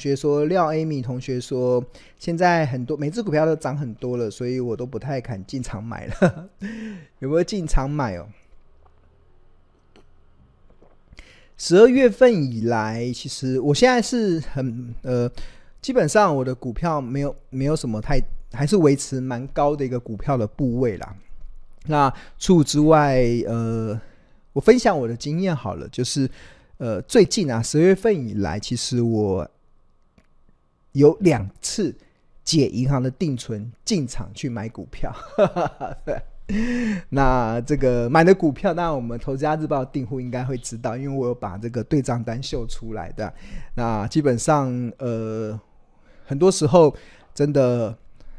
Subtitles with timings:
[0.00, 1.84] 学说廖 Amy 同学说，
[2.18, 6.48] 现在很多每只股票都涨很多了，所以我都不太敢进场买了。
[7.20, 8.26] 有没有进场买哦？
[11.58, 15.30] 十二月份以来，其实我现在是很呃，
[15.82, 18.18] 基本上我的股票没有没有什么太，
[18.52, 21.14] 还是维持蛮高的一个股票的部位啦。
[21.84, 24.00] 那除此之外，呃，
[24.54, 26.26] 我分享我的经验好了，就是
[26.78, 29.46] 呃，最近啊，十月份以来，其实我
[30.92, 31.94] 有两次
[32.44, 35.14] 解银行的定存进场去买股票。
[37.10, 43.32] 那这个买的股票，那我们投资家日报订户应该会知道，因为我有把这个对账单秀出来的。
[43.74, 44.68] 那基本上，
[44.98, 45.56] 呃，
[46.26, 46.92] 很多时候
[47.32, 47.96] 真的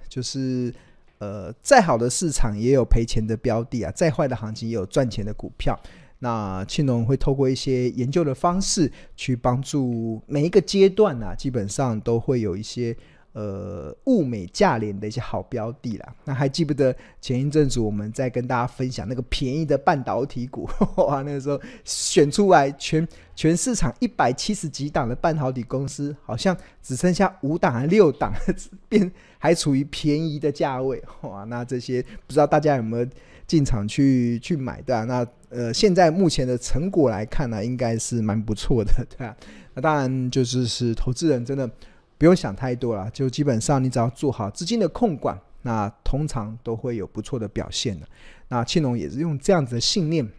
[0.10, 0.74] 就是，
[1.20, 5.80] 呃，再好的市场也有赔钱的标的啊，再坏的行情也有赚钱的股票。
[6.22, 12.96] 那庆农会透过一些研究的方式，去帮助每一个阶段啊，基本上都会有一些。
[13.34, 16.16] 呃，物美价廉的一些好标的啦。
[16.26, 20.70] 那还记不得前一阵子我们在跟大家分享那个便宜的半导体股？
[21.02, 28.34] 哇，那个时候选出来全全市场一百七十几档的半导体公司，好像只剩下五档还六档，
[28.90, 31.02] 变还处于便宜的价位。
[31.22, 33.08] 哇，那这些不知道大家有没有
[33.48, 35.05] 进场去去买的？
[35.05, 39.35] 那呃，现在目前的成果来看呢、应该是蛮不错的， 对吧？
[39.76, 41.70] 那当然就是是投资人真的。
[42.18, 48.05] 不用想太多了，就基本上你只要做好资金的控管，那通常都会有不错的表现的。
[48.49, 50.30] 那庆龙也是用这样子的信念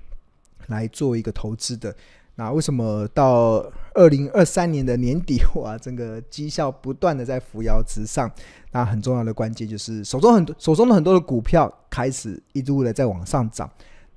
[0.69, 1.93] 来做一个投资的。
[2.37, 8.31] 那为什么到二零二三年的年底，哇，整个绩效不断的在扶摇直上？
[8.71, 13.69] 那很重要的关键就是手中很多手中的很多的股票开始一路的在往上涨。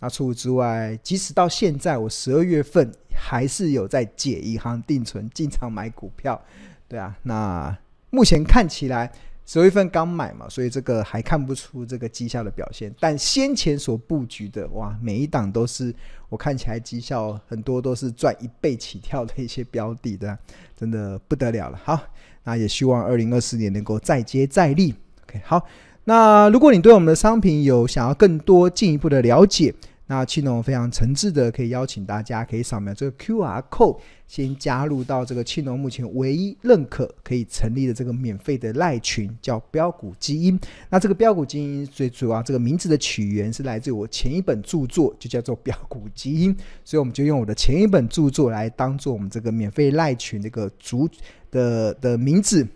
[0.10, 6.40] 除此之外，即使到现在我十二月份还是有在解银行定存进场买股票。
[6.88, 7.76] 对啊，那
[8.10, 9.12] 目前看起来
[9.46, 12.94] 十二月份刚买嘛，所以这个还看不出这个绩效的表现。
[13.00, 15.94] 但先前所布局的哇，每一档都是
[16.30, 20.38] 我看起来绩效很多都是赚一倍起跳的一些标的的，
[20.76, 21.80] 真的不得了了。
[21.84, 22.00] 好，
[22.44, 24.94] 那也希望二零二四年能够再接再厉。
[25.24, 25.66] OK，好，
[26.04, 29.74] 那如果你对我们的商品有想要更多进一步的了解。
[30.08, 40.60] 那庆农非常诚挚的可以邀请大家，可以扫描这个 QR code，先加入到这个庆农目前唯一认可可以成立的这个免费的赖群，叫标股基因。
[40.90, 51.10] 那这个标股基因最主要这个名字的起源是来自于我前一本著作，就叫做标股基因，所以我们就用我的前一本著作来当做我们这个免费赖群这个主
[51.50, 52.68] 的的名字。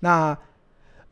[0.00, 0.36] 那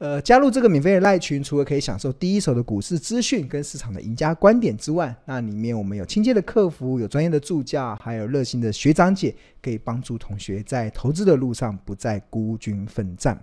[0.00, 13.38] 呃，加入这个免费的赖群，除了可以享受第一手的股市资讯跟市场的赢家观点之外，那里面我们有亲切的客服，有专业的助教，还有热心的学长姐，可以帮助同学在投资的路上不再孤军奋战。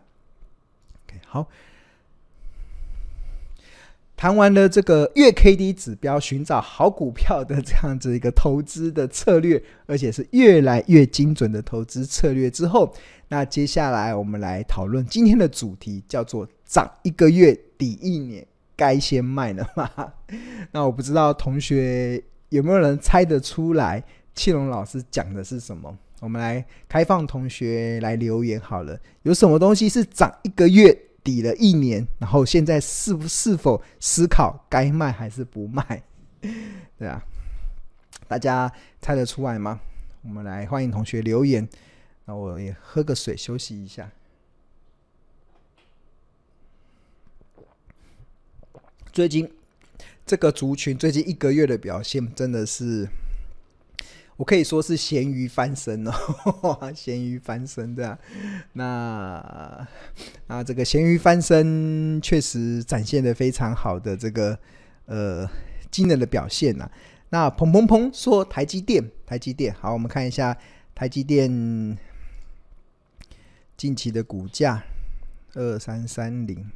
[1.05, 1.47] OK，好。
[4.17, 12.91] 谈完了这个月 K D 指标寻找好股票的这样子一个投资的策略，而且是越来越精准的投资策略之后，
[13.27, 18.43] 那接下来我们来讨论今天的主题，叫做涨一个月抵一年，
[18.75, 19.87] 该先卖了吗？
[20.73, 24.03] 那我不知道同学有没有人猜得出来，
[24.33, 25.95] 庆龙老师讲的是什么？
[26.21, 31.03] 我们来开放同学来留言好了，有什么东西是涨一个月？
[31.27, 36.01] 抵了一年，然后现在是不是否思考该卖还是不卖？
[36.97, 37.21] 对啊，
[38.29, 38.71] 大家
[39.01, 39.81] 猜得出来吗？
[40.21, 41.67] 我们来欢迎同学留言。
[42.23, 44.09] 那我也喝个水休息一下。
[49.11, 49.51] 最近
[50.25, 53.09] 这个族群最近一个月的表现真的是。
[54.37, 56.13] 我可以说是咸鱼翻身哦，
[56.95, 58.17] 咸鱼翻身对啊。
[58.73, 59.87] 那
[60.45, 64.57] 那这个咸鱼翻身确实展现的非常好的这个
[65.05, 65.49] 呃
[65.89, 66.91] 惊人的表现呐、啊。
[67.29, 70.55] 那砰砰砰说台积电，台积电好，我们看一下
[70.93, 71.97] 台积电
[73.75, 74.83] 近期的股价
[75.55, 76.69] 二三三零，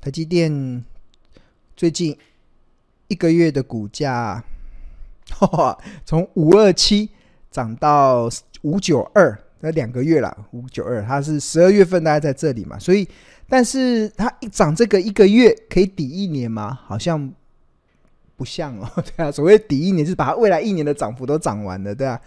[0.00, 0.84] 台积电
[1.76, 2.16] 最近
[3.08, 4.44] 一个月的股价。
[6.04, 7.08] 从五二七
[7.50, 8.28] 涨到
[8.62, 10.36] 五九二，那两个月了。
[10.52, 13.06] 五九二，它是十二月份大概在这里嘛，所以，
[13.48, 16.78] 但是它一涨这个一个月可以抵一年吗？
[16.86, 17.32] 好像
[18.36, 18.88] 不像哦。
[19.16, 22.20] 对啊，所谓抵一年，是把它未来一年的涨幅都涨完了，对啊，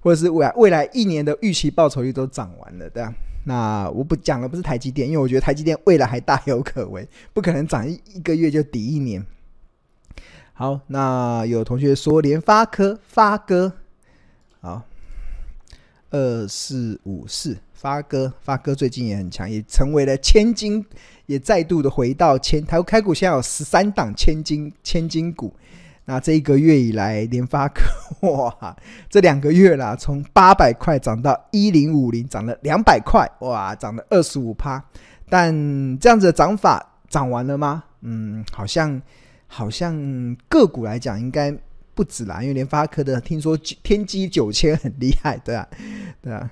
[0.00, 3.14] 或者是未来未来一年的预期报酬率都涨完了，对啊。
[3.44, 9.24] 那我不讲了，不是台积电，因为我觉得台积电未来还大有可为，不可能涨一一个月就抵一年。
[10.58, 13.74] 好，那有同学说联发科发哥，
[14.60, 14.82] 好，
[16.10, 20.84] 二四五四发哥，发哥最近也很强，也成为了千金，
[21.26, 25.54] 也再度的回到千台开股，现在有十三档千金千金股。
[26.06, 27.82] 那这一个月以来，联发科
[28.28, 28.76] 哇，
[29.08, 34.84] 这两个月啦，从八百块涨到一零五零，涨了两百块，哇，涨了二十五趴。
[35.28, 35.54] 但
[36.00, 37.84] 这样子的涨法涨完了吗？
[38.00, 39.00] 嗯，好像
[39.48, 41.52] 好像个股来讲应该
[41.94, 45.68] 不止啦，因为联发科的听说天玑九千很厉害，对啊，
[46.22, 46.48] 对啊。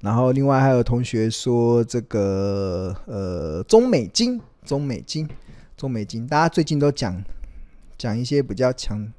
[0.00, 5.28] 然后另外还有同学说这个呃中美金，中美金，
[5.76, 7.22] 中美金，大家最近都讲。
[7.98, 9.12] 讲一些比较强，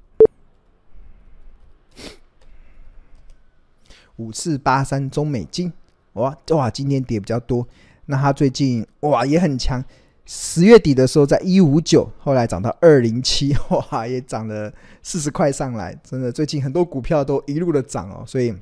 [4.18, 5.72] 五四八三中美金，
[6.14, 7.66] 哇哇，今天跌比较多。
[8.08, 9.82] 那它最近哇也很强，
[10.26, 13.54] 十月底的时候在一五九，后来涨到二零七，
[13.92, 14.72] 哇也涨了
[15.02, 18.54] 四十块上来，真的最近很多股票都一路的涨哦，所以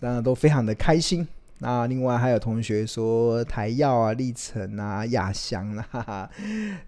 [0.00, 1.28] 大家都非常的开心。
[1.58, 6.30] 那另外还有同学说台耀啊、力成啊、亚翔啊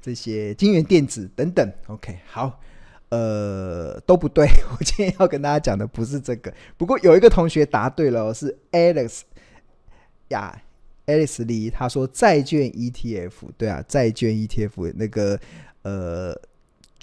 [0.00, 2.58] 这些金圆电子等等，OK，好，
[3.10, 6.50] 呃都不对， 我今天要跟大家讲的不是这个。
[6.78, 9.20] 不过有一个同学答对了，是 Alex
[10.28, 10.62] 呀
[11.12, 15.38] Alice 李，他说债券 ETF，对啊，债券 ETF 那个
[15.82, 16.40] 呃。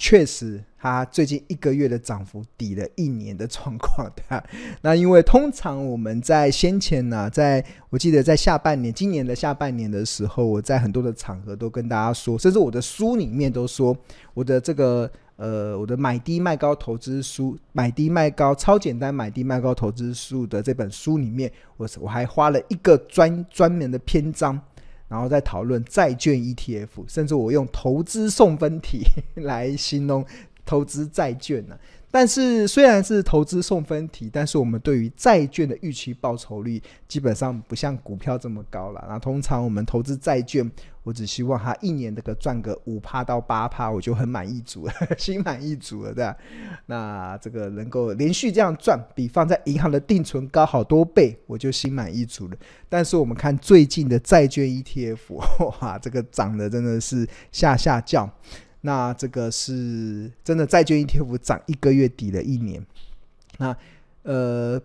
[0.02, 4.42] 确实，它最近一个月的涨幅抵了一年的状况，对啊？
[4.80, 13.94] 那因为通常我们在先前呢、在我记得在下半年，今年的下半年的时候，我在很多的场合都跟大家说，甚至我的书里面都说，
[14.32, 24.60] 我的这个呃，我的买低卖高投资书，买低卖高超简单买低卖高投资书的这本书里面，我我还花了一个专专门的篇章。
[25.08, 29.00] 然后在讨论债券 ETF，甚至我用投资送分题
[29.42, 30.24] 来形容
[30.66, 31.76] 投资债券呢。
[32.10, 39.04] 但是虽然是投资送分题，但是我们对于债券的预期报酬率基本上不像股票这么高了。
[39.08, 40.68] 那通常我们投资债券，
[41.04, 46.36] 我只希望它一年这个赚个五趴到八趴，我就很满意足了， 心满意足了，对吧？
[46.86, 52.56] 那这个能够连续这样赚，比放在银行的定存高好多倍，我就心满意足了。
[52.88, 55.34] 但是我们看最近的债券 ETF，
[55.80, 58.28] 哇，这个涨得真的是下下叫。
[58.82, 62.84] 那这个是真的债券 ETF 涨一个月抵了一年。
[63.58, 63.76] 那
[64.22, 64.80] 呃，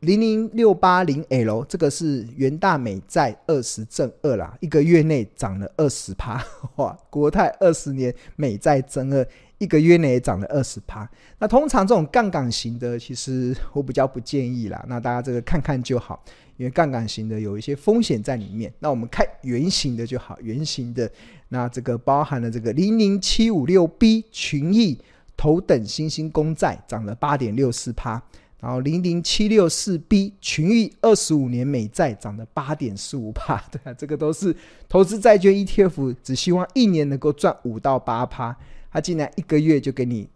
[0.00, 6.40] 零零六八零 L 这个是元大美债二十正二啦，一个月内涨了二十趴，
[6.76, 6.96] 哇！
[7.10, 9.26] 国泰二十年美债正二，
[9.58, 11.08] 一个月内也涨了二十趴。
[11.40, 14.84] 那通常这种杠杆型的，其实 我比较不建议啦。
[14.88, 16.22] 那大家这个看看就好，
[16.56, 18.72] 因为杠杆型的有一些风险在里面。
[18.78, 21.10] 那我们看圆形的就好，圆形的。
[21.48, 24.96] 那这个包含了这个零零七五六 B 群益
[25.36, 28.22] 头等新兴公债涨了八点六四趴，
[28.60, 34.54] 然后零零七六四 B 群益二十五年美债涨了八点四五趴， 对啊，这个都是
[34.88, 38.56] 投资债券 ETF，只希望一年能够赚五到八趴，
[38.90, 40.28] 它竟然一个月就给你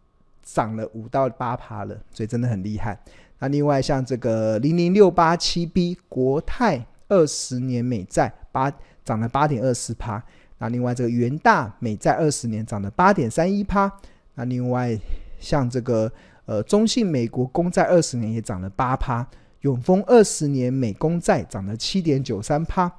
[0.43, 2.99] 涨了五到八趴了，所以真的很厉害。
[3.41, 8.73] 那另外像这个零零六八七 B 国泰二十年美债八
[9.05, 10.23] 涨了八点二四趴。
[10.59, 13.93] 那另外这个元大美债二十年涨了八点三一趴，
[14.37, 14.97] 那另外
[15.41, 16.13] 像这个
[16.45, 19.27] 呃中信美国公债二十年也涨了八趴，
[19.61, 22.91] 永丰二十年美公债涨了七点九三趴，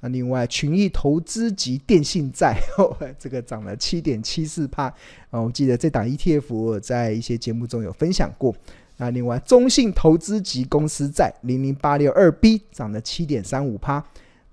[0.00, 2.56] 那另外群益投资级电信债
[3.18, 4.84] 这个涨了七点七四趴，
[5.30, 8.54] 啊，我记得这档 ETF 我在一些节目中有分享过。
[8.98, 14.04] 那另外中信投资级公司债零零八六二 B 涨了七点三五趴。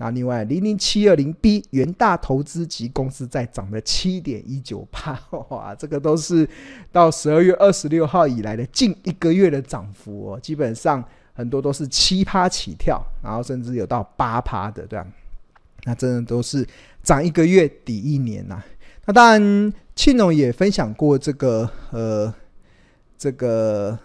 [0.02, 6.48] 那另外零零七二零 B 元大投资级公司债涨了七点一九趴， 哇，这个都是
[6.90, 11.04] 到十二月二十六号以来的近一个月的涨幅哦，基本上
[11.34, 15.06] 很多都是七趴起跳，然后甚至有到八趴的，对吧？
[15.84, 16.66] 那真的都是
[17.04, 18.66] 涨一个月抵一年呐、啊。
[19.06, 22.34] 那当然，庆农也分享过这个呃，
[23.18, 24.00] 这个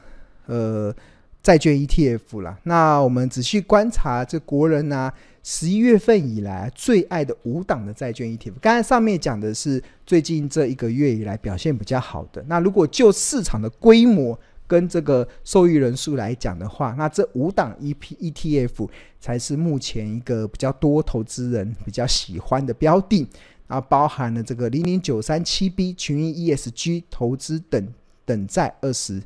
[0.47, 0.93] 呃
[1.41, 2.59] 债券 ETF 啦。
[2.65, 5.15] 那我们仔细观察这国人呐、啊。
[5.47, 12.43] 十一月份以来最爱的五档的债券 ETF，刚才上面讲的是最近这一个月以来表现比较好的。
[12.49, 14.37] 那如果就市场的规模
[14.67, 18.89] 跟这个受益人数来讲的话，那这五档 EP ETF
[19.21, 23.29] 才是目前一个比较多投资人比较喜欢的标的。
[23.67, 27.87] 然后包含了这个零零九三七 B 群益 ESG 投资等
[28.25, 29.23] 等债二十，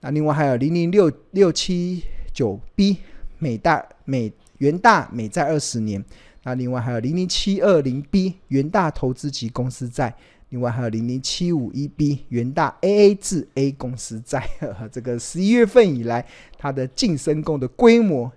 [0.00, 2.96] 那另外还有零零六六七九 B
[3.38, 4.32] 美大美。
[4.60, 6.02] 元大美债二十年，
[6.44, 10.14] 那另外还有零零七二零 B 元大投资级公司债，
[10.50, 14.48] 另外还有零零七五一 B 元大 AA 至 A 公司债，
[14.92, 16.24] 这个十一月份以来，
[16.58, 18.30] 它的净申购的规模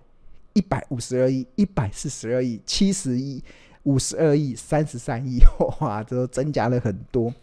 [0.54, 3.44] 一百五十二亿、一百四十二亿、七十亿、
[3.84, 5.40] 五十二亿、三十三亿，
[5.82, 7.34] 哇，这都增加了很多。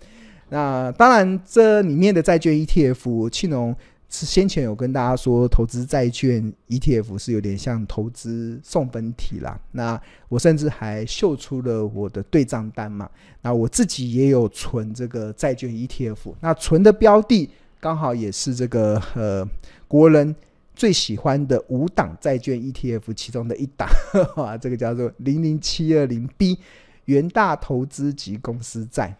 [0.48, 3.76] 那当然，这里面的债券 ETF，庆农。
[4.12, 9.56] 是先前有跟大家说，投资债券 ETF 是有点像投资送分题啦。
[9.70, 9.98] 那
[10.28, 13.08] 我甚至还秀出了我的对账单嘛。
[13.40, 17.48] 那我自己也有存这个债券 ETF，那存的标的
[17.78, 19.48] 刚好也是这个呃
[19.86, 20.34] 国人
[20.74, 23.88] 最喜欢的五档债券 ETF 其中的一档，
[24.60, 26.58] 这个叫做零零七二零 B
[27.04, 29.14] 元大投资级公司债。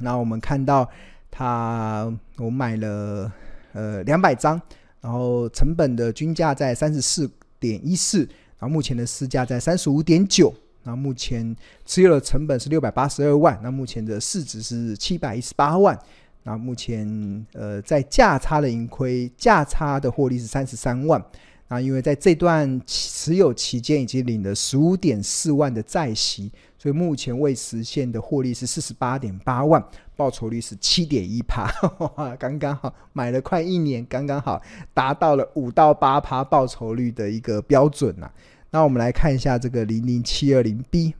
[0.00, 0.86] 那我们看到
[1.30, 3.32] 它，我买了。
[3.72, 4.60] 呃，两百张，
[5.00, 8.20] 然后成本的均价在三十四点一四，
[8.58, 10.52] 然后目前的市价在三十五点九，
[10.84, 15.98] 那目前持有的成本是六百八十二万，那目前的市值是七百一十八万，
[16.42, 21.24] 那目前呃在价差的盈亏价差的获利是三十三万。
[21.68, 29.82] 那因为在这段持有期间已经领了十五点四万的债息，所以目前未实现的获利是四十八点八万，
[30.22, 31.68] 报酬率是七点一趴，
[32.38, 34.62] 刚刚好买了快一年，刚刚好
[34.94, 38.30] 达到了五到八趴报酬率的一个标准呐。
[38.70, 41.12] 那我们来看一下这个零零七二零 B，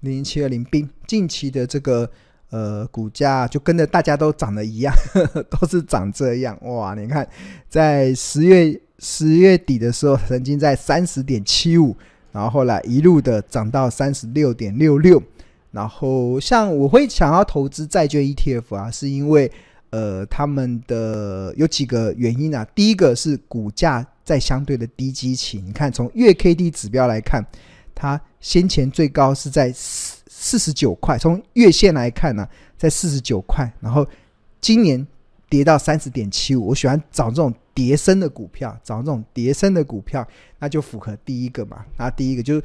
[0.00, 2.10] 零零七二零 B 近期的这个。
[2.50, 6.94] 呃，股价就跟着大家都涨得一样，呵呵，都是涨这样哇！
[6.94, 7.28] 你看，
[7.68, 11.96] 在十月十月底的时候，曾经在三十点七五，
[12.32, 15.22] 然后后来一路的涨到三十六点六六。
[15.70, 19.50] 然后，像我会想要投资债券 ETF 啊，是因为
[19.90, 22.66] 呃，他们的有几个原因啊。
[22.74, 27.44] 第一个是股价在相对的低基期，你看从月 K D 指标来看，
[27.94, 29.72] 它先前最高是在。
[29.72, 34.06] 四四十九块，从月线来看呢、在四十九块，然后
[34.60, 35.04] 今年
[35.48, 36.68] 跌到三十点七五。
[36.68, 40.26] 我喜欢找这种跌升的股票，找这种跌升的股票，
[40.58, 41.84] 那就符合第一个嘛。
[41.96, 42.62] 那第一个就是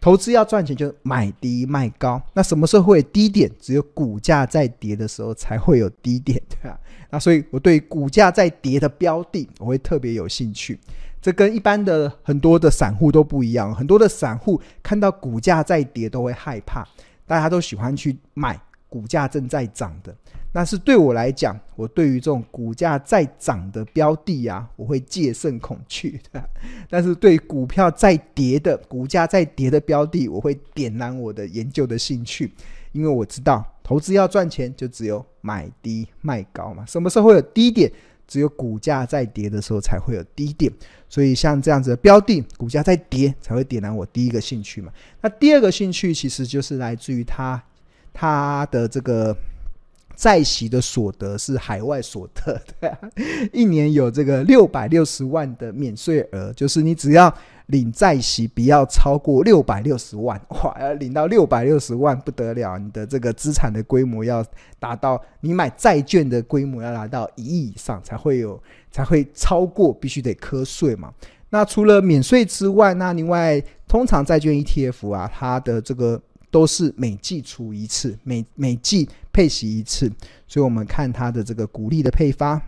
[0.00, 2.20] 投资要赚钱，就是买低卖高。
[2.32, 3.50] 那什么时候会有低点？
[3.58, 6.78] 只有股价在跌的时候才会有低点，对吧？
[7.10, 10.78] 那所以我对股价在跌的标的，我会特别有兴趣。
[11.22, 16.86] 这跟一般的很多的散户都不一样，很多的散户看到股价在跌都会害怕。
[17.26, 18.60] 大家都喜欢去买
[18.94, 20.14] 股价正在涨的，
[20.52, 26.48] 那是对我来讲，我对于这种股价在涨的标的啊，我会戒慎恐惧的。
[26.88, 32.52] 但是对股票在跌的、股价在跌的标的，我会点燃我的研究的兴趣，
[32.92, 36.86] 因为我知道投资要赚钱，就只有买低卖高嘛。
[36.86, 37.90] 什么时候会有低点？
[38.28, 40.72] 只有股价在跌的时候才会有低点，
[41.08, 44.92] 所以像这样子的标的，股价在跌才会点燃我第一个兴趣嘛。
[45.20, 47.60] 那第二个兴趣其实就是来自于它，
[48.14, 49.36] 它的这个。
[50.16, 52.98] 债息的所得是海外所得，对啊，
[53.52, 57.34] 一年有这个六百六十万的免税额，就是你只要
[57.66, 64.42] 领债息不要超过六百六十万，哇，要领到六百六十万不得了，你的这个资产的规模要
[64.78, 71.12] 达到你买债券的规模要达到一亿以上才会有，才会超过，必须得课税嘛。
[71.50, 76.22] 那除了免税之外，那另外通常债券 ETF 啊，它的这个。
[76.54, 80.08] 都是每季除一次，每每季配息一次，
[80.46, 82.62] 所以我们看它的这个股利的配发，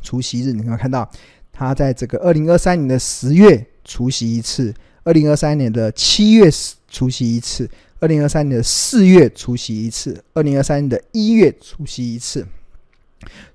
[0.00, 1.06] 除息日，你可以看到
[1.52, 6.50] 它在这个二零二三年的十月除息一次，二零二三年的七月
[6.88, 7.68] 除息一次，
[8.00, 12.46] 二零二三年的四月除息一次，二零二三年的一月除息一次，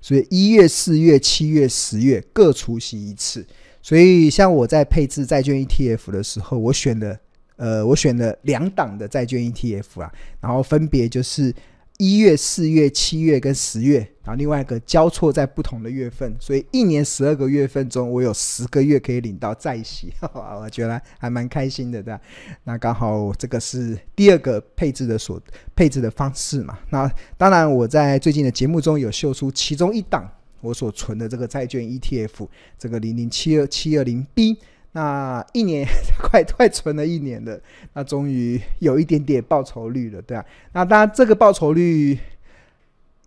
[0.00, 3.44] 所以一月、四月、七月、十月各除息一次。
[3.82, 7.18] 所以像我在配置债券 ETF 的时候，我选的。
[7.60, 11.54] 呃，我选了两档的债券 ETF 啊，然后分别就是
[11.98, 22.20] 一月、四月、七月跟十月，然后另外一个交错在不同的月份，所以一年十二个月份中，我有十个月可以领到债息， 我觉得还蛮开心的，对吧？
[22.64, 25.38] 那刚好这个是第二个配置的所
[25.76, 26.78] 配置的方式嘛。
[26.88, 30.26] 那当然，我在最近的节目中有秀出其中一档
[30.62, 32.48] 我所存的这个债券 ETF，
[32.78, 34.56] 这个零零七二七二零 B。
[34.92, 35.86] 那一年
[36.18, 37.60] 快快存了一年了，
[37.92, 40.44] 那终于有一点点报酬率了，对啊。
[40.72, 42.18] 那当然，这个报酬率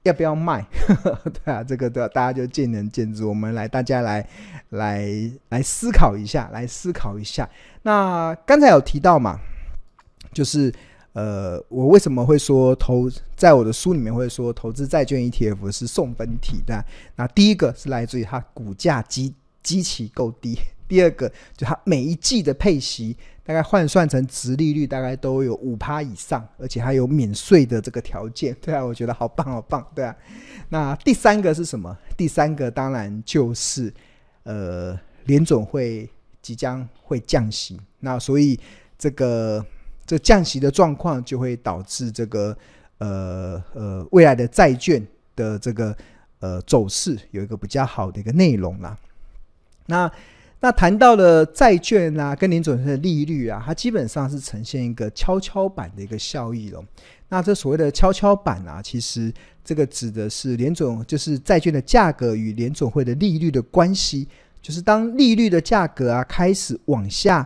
[0.03, 0.65] 要不要卖？
[1.23, 3.23] 对啊，这个对，大家就见仁见智。
[3.23, 4.27] 我们来，大家来
[4.71, 5.07] 来
[5.47, 7.49] 来思考一下，来思考一下。
[7.83, 9.39] 那刚才有提到嘛，
[10.33, 10.69] 就是
[11.13, 16.83] 呃，我为什么会说投在我的书里面会说投资债券 ETF 是送分题的？
[17.15, 20.59] 那第一个是来自于它股价基基期够低。
[20.93, 30.15] 第二个就它每一季的配息大概换算成殖利率大概都有五趴以上，而且还有免税的这个条件， 对啊，我觉得好棒好棒，对啊。
[30.69, 31.97] 那第三个是什么？
[32.15, 33.91] 第三个当然就是
[34.43, 34.95] 呃
[35.25, 36.07] 联总会
[36.43, 38.59] 即将会降息，那所以
[38.95, 39.65] 这个
[40.05, 42.55] 这降息的状况就会导致这个
[42.99, 45.03] 呃呃未来的债券
[45.35, 45.97] 的这个
[46.39, 48.95] 呃走势有一个比较好的一个内容啦。
[49.87, 50.09] 那
[50.63, 56.81] 那谈到了债券啊，跟联准会的利率啊，它基本上是呈现一个跷跷板的一个效益了。
[57.27, 59.29] 那这所谓的跷跷板啊，其实
[59.61, 64.25] 这个指的是联准，就是债券的价格与联准会的利率的关系。
[64.61, 67.45] 就是当利率的价格啊开始往下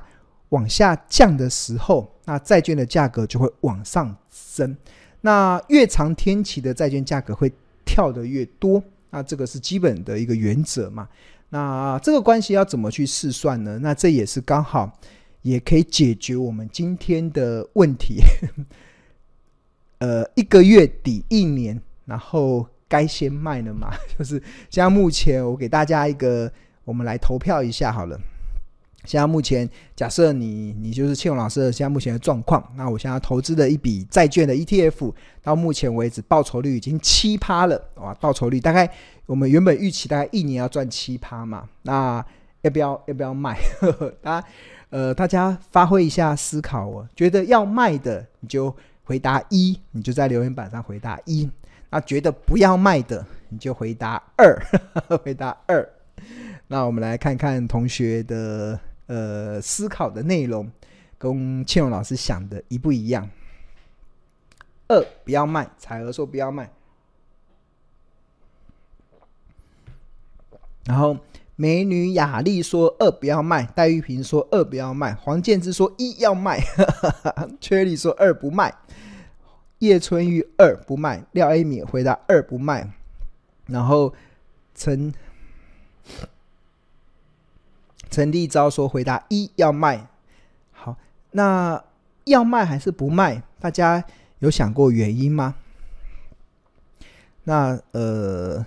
[0.50, 4.78] 往下降的时候，那债券的价格就会往上升。
[5.22, 7.52] 那越长天期的债券价格会
[7.84, 8.84] 跳得越多。
[9.10, 11.08] 那这个是基本的一个原则嘛。
[11.50, 13.80] 那这个关系要怎么去试算呢？
[13.82, 15.00] 那这也是刚好
[15.42, 18.22] 也可以解决我们今天的问题。
[20.00, 23.92] 呃，一个月底一年，然后该先卖了嘛？
[24.18, 26.52] 就是像目前我给大家一个，
[26.84, 28.20] 我们来投票一下好了。
[29.06, 38.90] 现在目前假设你你就是庆荣老师的现在目前的状况，那我现在投资的一笔债券的 ETF，到目前为止报酬率已经七趴了，哇，报酬率大概。
[39.28, 42.26] 我们原本预期大概一年要赚七趴嘛，那
[42.62, 43.60] 要不要要不要卖？
[43.82, 44.48] 呵呵，大家
[44.90, 47.06] 呃，大家发挥一下思考哦。
[47.14, 48.74] 觉得要卖的，你就
[49.04, 51.50] 回答一，你就在留言板上回答一。
[51.90, 54.58] 那觉得不要卖的，你就回答二，
[55.22, 55.86] 回答二。
[56.68, 60.72] 那我们来看看同学的呃思考的内容，
[61.18, 63.30] 跟庆荣老师想的一不一样？
[64.88, 66.72] 二不要卖，彩娥说不要卖。
[70.86, 71.18] 然后，
[71.58, 76.64] 美女雅丽说二不要卖，戴玉萍说二不要卖，黄建之说一要卖，
[77.60, 78.74] 缺里说二不卖，
[79.80, 82.90] 叶春玉二不卖，廖 A 米回答二不卖，
[83.66, 84.14] 然后
[84.74, 85.14] 陈
[88.10, 90.08] 陈立昭说回答一要卖。
[90.72, 90.96] 好，
[91.32, 91.84] 那
[92.26, 93.44] 要卖还是不卖？
[93.60, 94.04] 大家
[94.40, 95.56] 有想过原因吗？
[97.44, 98.66] 那呃。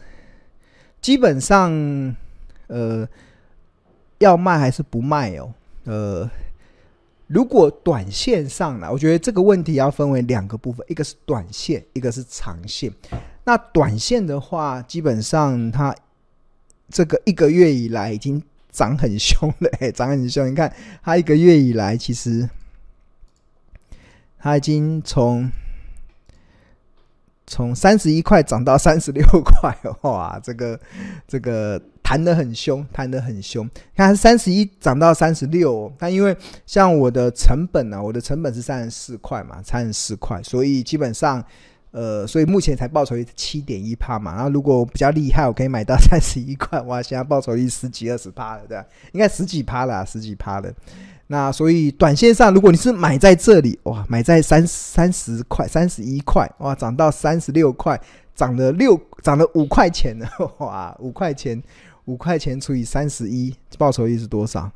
[1.02, 1.72] 基本上，
[2.66, 3.08] 呃，
[4.18, 5.50] 要卖还是不卖哦？
[5.84, 6.28] 呃，
[7.26, 12.92] 如果短线上呢，我觉得这个问题要分为两个部分，一个是短线，一个是长线。
[13.44, 15.96] 那短线的话，基本上它
[16.90, 20.50] 这个一个月以来已经涨很凶的，哎，涨很凶。
[20.50, 22.48] 你看，它一个月以来，其实
[24.38, 25.50] 它已经从。
[27.52, 29.76] 从三十一块涨到三十六块，
[30.08, 30.78] 哇，这个
[31.26, 33.68] 这个弹得很凶，弹得很凶。
[33.96, 41.44] 看三十一涨到三十六，但因为像我的成本呢、啊，我的成本是三十四块嘛，三十四块，所以基本上，
[41.92, 44.34] 呃，所以目前才报酬率七点一趴嘛。
[44.34, 48.84] 然后如果比较厉害，我可以买到 三十一块，哇，现在报酬率十几二十趴了，对吧？
[49.12, 50.72] 应该十几趴了，十几趴了。
[51.26, 58.00] 那所以短线上，如果你是买在这里，哇，买在三三十块、三十一块，哇，涨到三十六块，
[58.34, 60.26] 涨了六，涨了五块钱呢，
[60.58, 61.62] 哇，五块钱，
[62.06, 64.70] 五块钱除以三十一，报酬率是多少？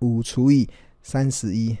[0.00, 0.68] 五除以
[1.02, 1.76] 三十一，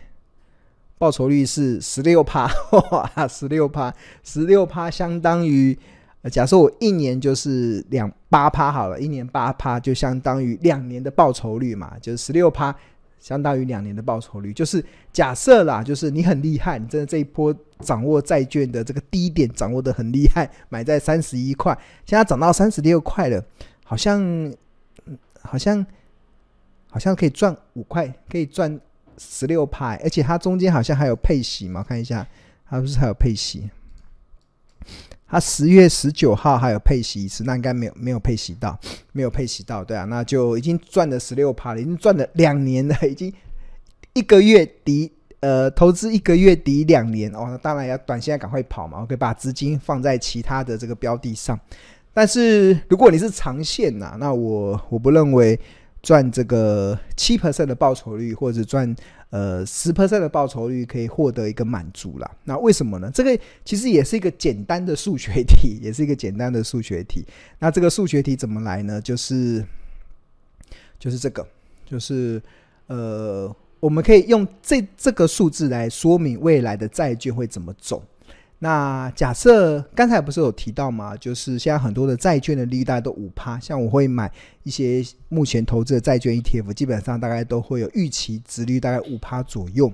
[0.98, 2.48] 报酬率是十六趴，
[3.28, 5.78] 十六趴，十六趴相当于，
[6.30, 12.74] 假设我一年就是两八趴好了，一年八趴就相当于两年的报酬率嘛，就是十六趴。
[13.18, 23.44] 相当于两年的报酬率，就是假设啦，就是你很厉害，你真的这一波掌握债券的这个低点掌握的很厉害，买在三十一块，现在涨到三十六块了，
[23.82, 24.52] 好像
[25.40, 25.84] 好像
[26.88, 28.78] 好像可以赚五块，可以赚
[29.18, 32.26] 十六派，而且它中间好像还有配息嘛，看一下，
[32.68, 33.70] 它不是还有配息？
[35.28, 38.78] 他十月十九号还有配息一次，那应该没有没有配息到，
[39.10, 43.32] 没有配息到，对啊，那就已经赚了十六趴了，已经赚了两年了，已经
[44.12, 51.58] 一个月抵呃投资一个月抵两年哦，那当然要短线赶快跑嘛，我可以把资金放在其他的这个标的上，
[52.14, 55.58] 但是如果你是长线呐、啊，那我我不认为
[56.06, 58.94] 赚这个七 percent 的报酬率或者赚。
[59.30, 62.30] 呃，十 percent 的报酬率可以获得一个满足啦。
[62.44, 63.10] 那为什么呢？
[63.12, 67.24] 这个其实也是一个简单的数学题，也是一个简单的数学题。
[67.58, 69.00] 那这个数学题怎么来呢？
[69.00, 69.62] 就是
[70.96, 71.44] 就是这个，
[71.84, 72.40] 就是
[72.86, 78.00] 呃，我们可以用这这个数字来说明未来的债券会怎么走。
[78.58, 81.14] 那假设刚才不是有提到吗？
[81.16, 89.92] 就是现在很多的债券的利率大概都五趴，像我会买一些目前投资的债券 ETF，基本上大概都会有预期殖率大概五趴左右。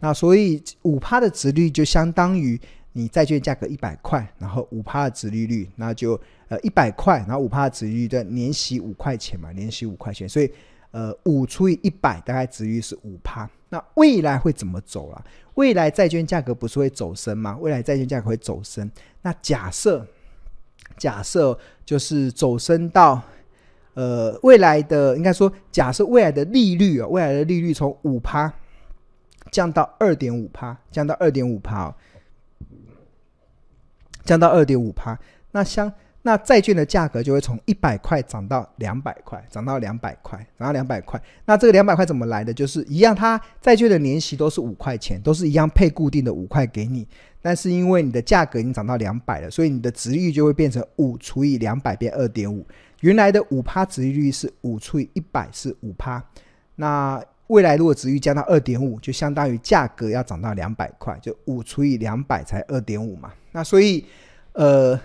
[0.00, 2.60] 那所以五趴的殖率就相当于
[2.92, 10.48] 你债券价格一百块，然后五趴的殖利率，那就呃一百块，然后五趴的殖利率的年息五块钱嘛，年息五块钱，所以
[10.94, 13.50] 呃五除以一百大概殖利率是五趴。
[13.68, 15.20] 那未来会怎么走啊？
[15.54, 17.58] 未来债券价格不是会走升吗？
[17.60, 18.88] 未来债券价格会走升。
[19.22, 20.06] 那假设
[20.96, 23.20] 假设就是走升到
[23.94, 28.52] 呃未来的应该说假设未来的利率啊，未来的利率从五趴
[29.50, 31.92] 降到二点五趴，降到二点五趴，
[34.24, 35.18] 降到二点五趴。
[35.50, 35.92] 那相
[36.26, 41.20] 那债券的价格就会从一百块涨到两百块，涨到两百块，涨到两百块。
[41.44, 42.50] 那这个两百块怎么来的？
[42.50, 47.06] 就是一样，它债券的年息都是五块钱，都是一样配固定的五块给你。
[47.42, 52.66] 但是因为你的价格已经涨到两百了，所以你的值率就会变成五除以两百变二点五。
[53.02, 56.24] 原来的五趴值率是五除以一百是五趴。
[56.76, 63.30] 那未来如果值率降到二点五，就相当于价格要涨到两百块，就五除以两百才二点五嘛。
[63.52, 64.06] 那所以，
[64.54, 64.98] 呃。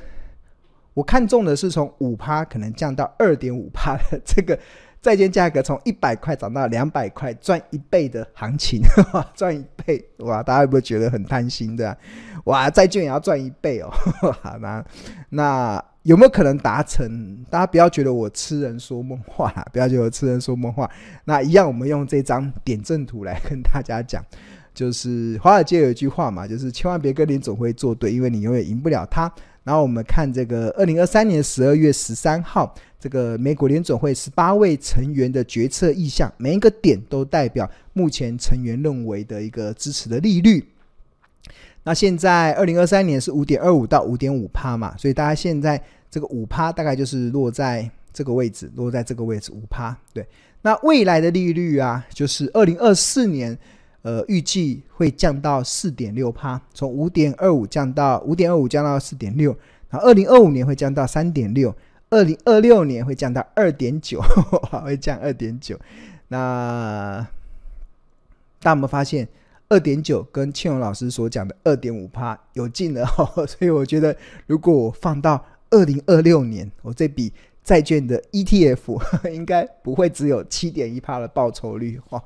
[0.93, 4.57] 我看中的是从五趴可能降到二点五趴的这个
[5.01, 8.81] 债券价格， 从一百块涨到两百块，赚一倍的行情，
[9.33, 10.43] 赚一倍哇！
[10.43, 11.97] 大家有没有觉得很贪心的？
[12.45, 13.89] 哇，债券也要赚一倍哦。
[14.41, 14.83] 好，那
[15.29, 17.45] 那有没有可能达成？
[17.49, 20.89] 大家不要觉得我痴人说梦话，不要觉得我痴人说梦话。
[21.23, 24.21] 那一样，我们用这张点阵图来跟大家讲，
[24.73, 29.31] 就是华尔街有一句话嘛，就是千万别跟林总会作对，因为你永远赢不了他。
[29.63, 40.65] 然后我们看这个二零二三年十二月十三号，这个美国联总会十八位成员的决策意向，每一个点都代表目前成员认为的一个支持的利率。
[41.83, 49.95] 那现在二零二三年是五点二五到五点五趴嘛，所以大家现在这个五趴大概就是落在这个位置，落在这个位置五趴。
[50.13, 50.25] 对，
[50.61, 53.57] 那未来的利率啊，就是二零二四年。
[54.01, 59.53] 呃，预计会降到四点六趴，从五点二五降到五点二五降到四点六，
[59.89, 61.75] 然后二零二五年会降到三点六，
[62.09, 64.21] 二零二六年会降到二点九，
[64.83, 65.77] 会降二点九。
[66.29, 67.27] 那
[68.61, 69.27] 大家有发现，
[69.67, 73.05] 二点九跟庆荣老师所讲的二点五趴有近了？
[73.47, 74.15] 所以我觉得，
[74.47, 77.33] 如果我放到二零二六年，我这笔
[77.63, 82.23] 债券的 ETF 应该不会只有七点一趴的报酬率，哇！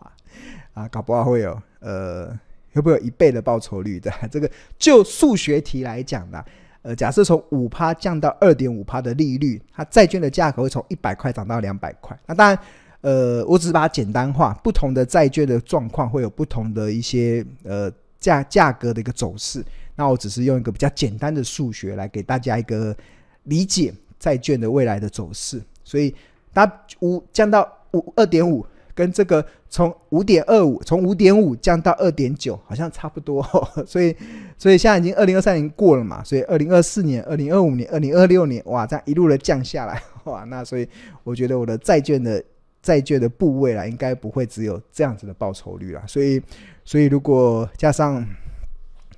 [0.74, 2.28] 啊，搞不好会有，呃，
[2.74, 4.12] 会不会有一倍的报酬率 的？
[4.32, 6.44] 这个就数学题来讲呢，
[6.82, 12.18] 呃，假设从五趴降到二点五趴的利率，它债券的价格会从一百块涨到两百块。
[12.26, 12.60] 那当然，
[13.02, 19.64] 呃，我只是把它简单化，不同的债券的状况会有不同的一些呃价价格的一个走势。
[19.96, 22.96] 那我只是用一个比较简单的数学来给大家一个
[23.44, 25.62] 理解债券的未来的走势。
[25.84, 26.16] 所以，
[26.52, 26.66] 它
[27.02, 28.66] 五降到五二点五。
[28.96, 33.42] 跟这个从五点二五从五点五降到二点九，好像差不多，
[33.88, 34.16] 所以
[34.58, 40.88] 所以现在已经二零二三年过了嘛，所以二零二四年、二零二五年、二零二六年，哇，这样一路的降下来， 哇，那所以
[41.24, 42.44] 我觉得我的债券的
[42.82, 46.42] 债券的部位啦，应该不会只有这样子的报酬率啦，所以
[46.86, 48.26] 所以如果加上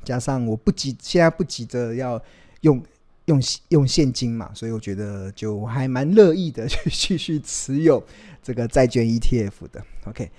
[0.03, 2.21] 加上我不急，现在不急着要
[2.61, 2.81] 用。
[3.25, 8.03] 用用现金嘛，所以我觉得就还蛮乐意的去 继续持有
[8.43, 9.83] 这个债券 ETF 的。
[10.05, 10.29] OK，